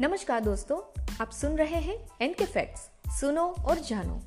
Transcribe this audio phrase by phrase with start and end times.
[0.00, 2.80] नमस्कार दोस्तों, आप सुन रहे हैं एन के फैक्ट्स
[3.20, 4.20] सुनो और जानो।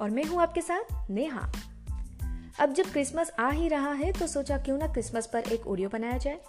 [0.00, 1.40] और मैं हूँ आपके साथ नेहा।
[2.60, 5.88] अब जब क्रिसमस आ ही रहा है तो सोचा क्यों ना क्रिसमस पर एक ऑडियो
[5.88, 6.40] बनाया जाए।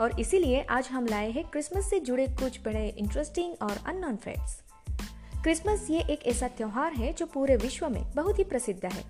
[0.00, 4.60] और इसीलिए आज हम लाए हैं क्रिसमस से जुड़े कुछ बड़े इंटरेस्टिंग और अननोन फैक्ट्स
[5.42, 9.04] क्रिसमस ये एक ऐसा त्योहार है जो पूरे विश्व में बहुत ही प्रसिद्ध है।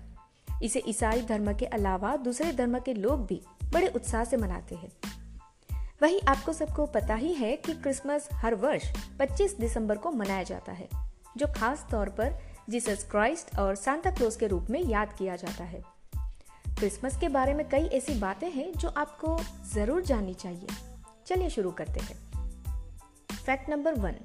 [0.63, 3.41] इसे ईसाई धर्म के अलावा दूसरे धर्म के लोग भी
[3.73, 4.91] बड़े उत्साह से मनाते हैं।
[6.01, 8.83] वही आपको सबको पता ही है कि क्रिसमस हर वर्ष
[9.19, 10.87] 25 दिसंबर को मनाया जाता है,
[11.37, 12.37] जो खास तौर पर
[12.69, 15.81] जीसस क्राइस्ट और सांता क्लोज के रूप में याद किया जाता है।
[16.77, 19.37] क्रिसमस के बारे में कई ऐसी बातें हैं जो आपको
[19.73, 20.67] ज़रूर जाननी चाहिए।
[21.27, 22.17] चलिए शुरू करते हैं।
[23.45, 24.15] फैक्ट नंबर वन,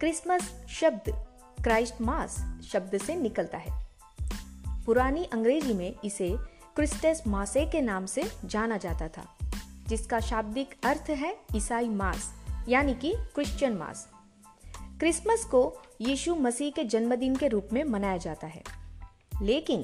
[0.00, 1.10] क्रिसमस शब्द,
[1.64, 2.36] क्राइस्ट मास
[2.72, 3.86] शब्द से निकलता है।
[4.86, 6.36] पुरानी अंग्रेज़ी में इसे
[6.76, 9.32] क्रिस्टस मासे के नाम से जाना जाता था।
[9.88, 12.34] जिसका शाब्दिक अर्थ है ईसाई मास,
[12.68, 14.08] यानी कि क्रिश्चियन मास।
[14.98, 18.62] क्रिसमस को यीशु मसीह के जन्मदिन के रूप में मनाया जाता है।
[19.42, 19.82] लेकिन,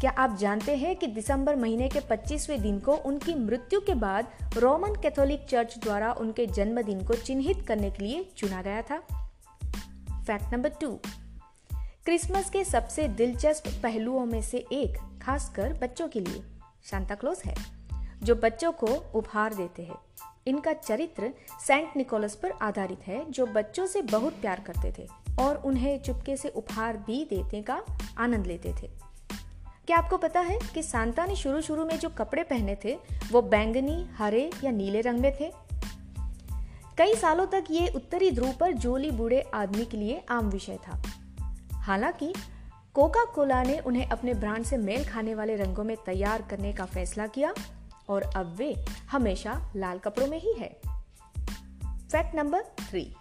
[0.00, 4.28] क्या आप जानते हैं कि दिसंबर महीने के 25वें दिन को उनकी मृत्यु के बाद
[4.56, 8.98] रोमन कैथोलिक चर्च द्वारा उनके जन्मदिन को चिन्हित करने के लिए चुना गया था?
[10.26, 11.00] Fact number two.
[11.74, 16.42] क्रिसमस के सबसे दिलचस्प पहलुओं में से एक, खासकर बच्चों के लिए।
[16.84, 17.79] शांता क्लोज है।
[18.22, 19.98] जो बच्चों को उपहार देते हैं।
[20.46, 21.30] इनका चरित्र
[21.66, 25.08] सेंट निकोलस पर आधारित है, जो बच्चों से बहुत प्यार करते थे
[25.40, 27.82] और उन्हें चुपके से उपहार भी देने का
[28.18, 28.90] आनंद लेते थे।
[29.86, 32.98] क्या आपको पता है कि सांता ने शुरू शुरू में जो कपड़े पहने थे,
[33.32, 35.52] वो बैंगनी, हरे या नीले रंग में थे?
[36.98, 41.02] कई सालों तक ये उत्तरी ध्रुव पर जोली बूढ़े आदमी के लिए आम विषय था।
[41.72, 42.34] हालाँकि
[42.94, 46.84] कोका कोला ने उन्हें अपने ब्रांड से मेल खाने वाले रंगों में तैयार करने का
[46.84, 47.54] फैसला किया
[48.10, 50.80] और अब वे हमेशा लाल कपड़ों में ही है।
[51.86, 53.14] फैक्ट नंबर थ्री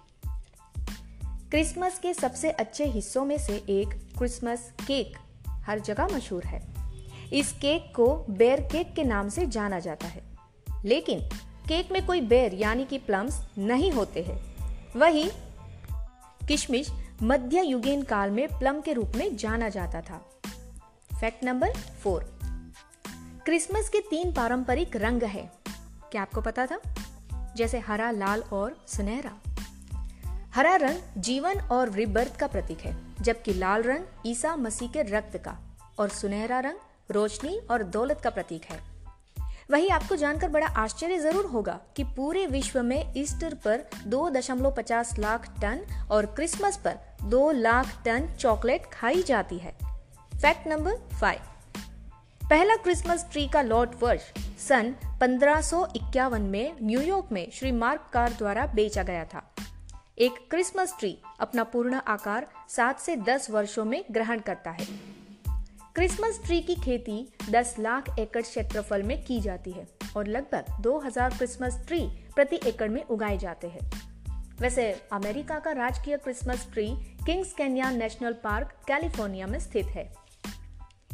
[1.51, 5.17] क्रिसमस के सबसे अच्छे हिस्सों में से एक क्रिसमस केक
[5.49, 6.67] हर जगह मशहूर है।
[7.33, 10.23] इस केक को बेर केक के नाम से जाना जाता है।
[10.85, 11.19] लेकिन
[11.67, 14.55] केक में कोई बेर यानी कि प्लम्स नहीं होते हैं।
[14.99, 15.31] वही
[16.47, 16.91] किशमिश
[17.23, 20.17] मध्य युगीन काल में प्लम के रूप में जाना जाता था।
[21.21, 22.39] फैक्ट नंबर फोर
[23.45, 25.51] क्रिसमस के तीन पारंपरिक रंग है।
[26.11, 26.79] क्या आपको पता था?
[27.57, 29.31] जैसे हरा, लाल और सुनहरा।
[30.55, 35.37] हरा रंग जीवन और रिबर्थ का प्रतीक है, जबकि लाल रंग ईसा मसीह के रक्त
[35.37, 35.57] का,
[35.99, 36.75] और सुनहरा रंग
[37.11, 38.79] रोशनी और दौलत का प्रतीक है।
[39.71, 44.71] वही आपको जानकर बड़ा आश्चर्य ज़रूर होगा कि पूरे विश्व में ईस्टर पर दो दशमलव
[44.71, 49.77] पचास लाख टन और क्रिसमस पर दो लाख टन चॉकलेट खाई जाती है।
[50.41, 51.39] Fact number five.
[52.49, 54.21] पहला क्रिसमस ट्री का लॉट वर्ष
[54.67, 55.61] सन पंद्रह
[56.39, 59.55] में न्यूयॉर्क में श्री मार्क कार द्वारा बेचा गया था।
[60.17, 64.85] एक क्रिसमस ट्री अपना पूर्ण आकार सात से दस वर्षों में ग्रहण करता है।
[65.95, 71.29] क्रिसमस ट्री की खेती 10 लाख एकड़ क्षेत्रफल में की जाती है और लगभग 2000
[71.29, 73.91] क्रिसमस ट्री प्रति एकड़ में उगाए जाते हैं।
[74.59, 76.87] वैसे अमेरिका का राजकीय Christmas tree
[77.25, 80.18] Kings Canyon National Park, California में स्थित है।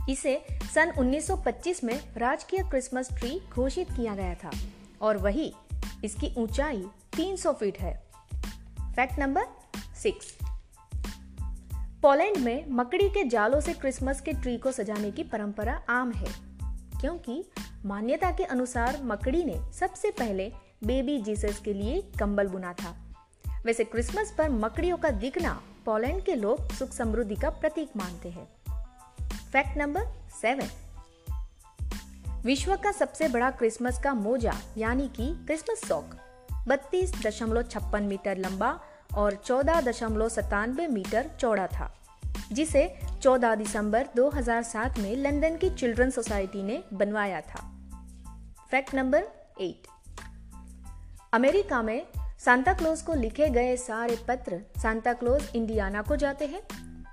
[0.09, 0.45] इसे
[0.75, 4.51] सन 1925 में राजकीय क्रिसमस ट्री घोषित किया गया था,
[5.01, 5.53] और वही
[6.03, 6.83] इसकी ऊंचाई
[7.15, 7.93] 300 फीट है।
[8.95, 9.45] Fact number
[9.95, 10.37] six.
[12.01, 16.27] पोलैंड में मकड़ी के जालों से क्रिसमस के ट्री को सजाने की परंपरा आम है,
[17.01, 17.43] क्योंकि
[17.85, 20.51] मान्यता के अनुसार मकड़ी ने सबसे पहले
[20.83, 22.95] बेबी जीसस के लिए कंबल बुना था।
[23.65, 28.47] वैसे क्रिसमस पर मकड़ियों का दिखना पोलैंड के लोग सुख समृद्धि का प्रतीक मानते हैं।
[29.55, 30.01] Fact number
[30.41, 30.67] seven.
[32.45, 36.15] विश्व का सबसे बड़ा क्रिसमस का मोजा, यानी कि क्रिसमस सॉक,
[36.67, 38.79] बत्तीस दशमलव छप्पन मीटर लंबा
[39.15, 41.95] और चौदह दशमलव सतानवे मीटर चौड़ा था,
[42.51, 47.71] जिसे 14 दिसंबर 2007 में लंदन की चिल्ड्रन सोसाइटी ने बनवाया था।
[48.71, 49.23] Fact number
[49.61, 49.87] eight.
[51.33, 52.07] अमेरिका में
[52.45, 56.61] सांता क्लोज को लिखे गए सारे पत्र सांता क्लोज, इंडियाना को जाते हैं।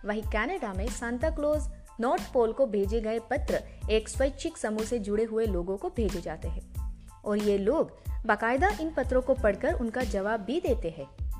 [0.04, 3.60] वही कनाडा में सांता क्लोज नॉर्थ पोल को भेजे गए पत्र
[3.90, 6.92] एक स्वैच्छिक समूह से जुड़े हुए लोगों को भेजे जाते हैं।
[7.24, 11.32] और ये लोग बाकायदा इन पत्रों को पढ़कर उनका जवाब भी देते हैं।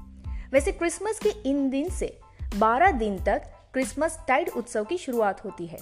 [0.51, 2.21] वैसे क्रिसमस के इन दिन से
[2.59, 5.79] 12 दिन तक क्रिसमस टाइड उत्सव की शुरुआत होती है।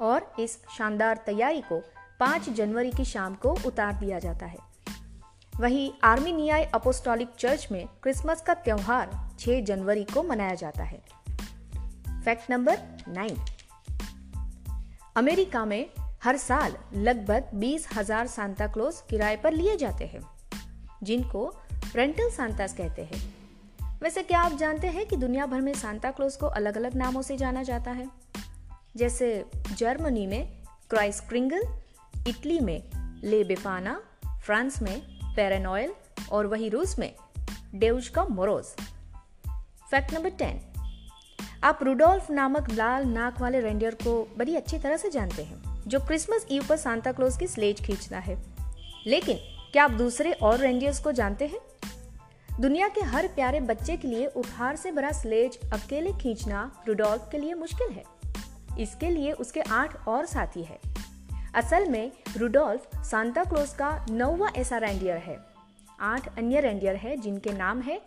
[0.00, 1.82] और इस शानदार तैयारी को
[2.20, 4.58] 5 जनवरी की शाम को उतार दिया जाता है।
[5.60, 11.02] वही आर्मीनियाई अपोस्टोलिक चर्च में क्रिसमस का त्योहार 6 जनवरी को मनाया जाता है।
[12.24, 12.78] Fact number
[13.08, 13.36] nine.
[15.16, 15.90] अमेरिका में
[16.24, 20.20] हर साल लगभग बीस हज़ार सांता क्लोज किराए पर लिए जाते हैं,
[21.02, 21.46] जिनको
[21.94, 23.20] रेंटल सांतास कहते हैं।
[24.02, 27.22] वैसे क्या आप जानते हैं कि दुनिया भर में सांता क्लोज को अलग अलग नामों
[27.22, 28.08] से जाना जाता है?
[28.96, 29.44] जैसे
[29.76, 30.46] जर्मनी में
[30.90, 31.62] क्राइस क्रिंगल
[32.26, 32.82] इटली में
[33.24, 34.00] ले बेफाना,
[34.44, 35.00] फ्रांस में
[35.36, 35.94] पेरेनॉयल
[36.32, 37.14] और वही रूस में
[37.74, 38.64] डेउज का मोरोज
[39.90, 40.60] फैक्ट नंबर टेन
[41.64, 46.00] आप रुडोल्फ नामक लाल नाक वाले रेंडियर को बड़ी अच्छी तरह से जानते हैं, जो
[46.00, 48.42] क्रिसमस ईव पर सांता क्लोज की स्लेज खींचता है।
[49.06, 49.36] लेकिन,
[49.72, 51.60] क्या आप दूसरे और रेंडियर्स को जानते हैं?
[52.60, 57.38] दुनिया के हर प्यारे बच्चे के लिए उपहार से भरा स्लेज अकेले खींचना रुडोल्फ के
[57.38, 58.04] लिए मुश्किल है।
[58.80, 60.80] इसके लिए उसके आठ और साथी है।
[61.54, 65.38] असल में रुडोल्फ सांता क्लोज का नौवा ऐसा रेंडियर है।
[66.00, 68.00] आठ अन्य रेंडियर है जिनके नाम है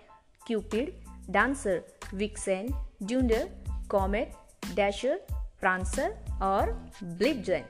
[0.48, 1.82] Cupid dancer
[2.14, 3.50] Vixen Donder
[3.90, 4.34] Comet
[4.76, 5.20] Dasher
[5.60, 6.72] Prancer और
[7.04, 7.64] ब्लिपजन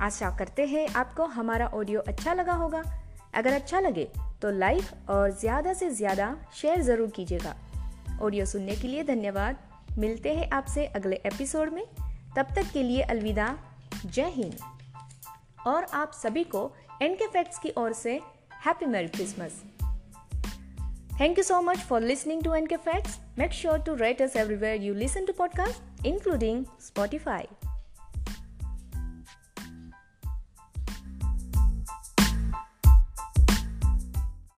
[0.00, 2.82] आशा करते हैं आपको हमारा ऑडियो अच्छा लगा होगा।
[3.34, 4.08] अगर अच्छा लगे
[4.42, 7.54] तो लाइक और ज़्यादा से ज़्यादा शेयर ज़रूर कीजिएगा।
[8.22, 9.56] ऑडियो सुनने के लिए धन्यवाद।
[9.98, 11.84] मिलते हैं आपसे अगले एपिसोड में।
[12.36, 13.56] तब तक के लिए अलविदा।
[14.06, 14.56] जय हिंद।
[15.66, 16.70] और आप सभी को
[17.02, 18.20] एन के फैक्ट्स की ओर से
[18.66, 19.62] happy merry Christmas
[21.20, 23.18] Thank you so much for listening to NK Facts.
[23.36, 27.46] Make sure to rate us everywhere you listen to podcasts, including Spotify.